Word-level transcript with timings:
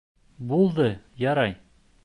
—Булды, 0.51 0.89
ярай. 1.27 1.57